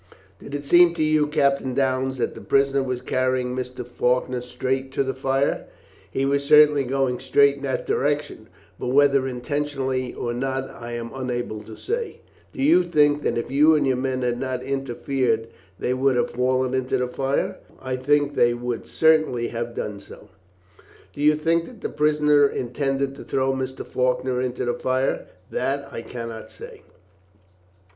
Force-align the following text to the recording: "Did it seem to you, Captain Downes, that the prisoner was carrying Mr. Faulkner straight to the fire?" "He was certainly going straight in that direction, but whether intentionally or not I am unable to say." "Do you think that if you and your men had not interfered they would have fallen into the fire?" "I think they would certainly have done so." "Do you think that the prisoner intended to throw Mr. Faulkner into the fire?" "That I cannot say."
"Did 0.39 0.55
it 0.55 0.65
seem 0.65 0.95
to 0.95 1.03
you, 1.03 1.27
Captain 1.27 1.75
Downes, 1.75 2.17
that 2.17 2.33
the 2.33 2.41
prisoner 2.41 2.81
was 2.81 3.01
carrying 3.01 3.55
Mr. 3.55 3.85
Faulkner 3.85 4.41
straight 4.41 4.91
to 4.93 5.03
the 5.03 5.13
fire?" 5.13 5.67
"He 6.09 6.25
was 6.25 6.43
certainly 6.43 6.85
going 6.85 7.19
straight 7.19 7.57
in 7.57 7.61
that 7.61 7.85
direction, 7.85 8.47
but 8.79 8.87
whether 8.87 9.27
intentionally 9.27 10.11
or 10.11 10.33
not 10.33 10.71
I 10.71 10.93
am 10.93 11.11
unable 11.13 11.61
to 11.61 11.75
say." 11.77 12.21
"Do 12.51 12.63
you 12.63 12.81
think 12.81 13.21
that 13.21 13.37
if 13.37 13.51
you 13.51 13.75
and 13.75 13.85
your 13.85 13.95
men 13.95 14.23
had 14.23 14.39
not 14.39 14.63
interfered 14.63 15.49
they 15.77 15.93
would 15.93 16.15
have 16.15 16.31
fallen 16.31 16.73
into 16.73 16.97
the 16.97 17.07
fire?" 17.07 17.57
"I 17.79 17.95
think 17.95 18.33
they 18.33 18.55
would 18.55 18.87
certainly 18.87 19.49
have 19.49 19.75
done 19.75 19.99
so." 19.99 20.29
"Do 21.13 21.21
you 21.21 21.35
think 21.35 21.65
that 21.65 21.81
the 21.81 21.89
prisoner 21.89 22.47
intended 22.47 23.13
to 23.17 23.23
throw 23.23 23.53
Mr. 23.53 23.85
Faulkner 23.85 24.41
into 24.41 24.65
the 24.65 24.73
fire?" 24.73 25.27
"That 25.51 25.89
I 25.93 26.01
cannot 26.01 26.49
say." 26.49 26.81